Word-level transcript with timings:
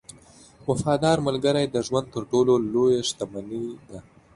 •وفادار 0.69 1.17
ملګری 1.27 1.65
د 1.69 1.75
ژوند 1.87 2.07
تر 2.15 2.23
ټولو 2.31 2.53
لوی 2.73 2.95
شتمنۍ 3.09 3.65
ده. 3.87 3.99